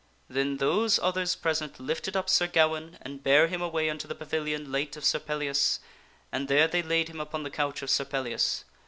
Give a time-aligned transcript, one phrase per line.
[0.27, 4.71] Then those others present lifted up Sir Gawaine and bare him away unto the pavilion
[4.71, 5.79] late of Sir Pellias,
[6.31, 8.63] and there they laid him upon the couch of Sir Pellias.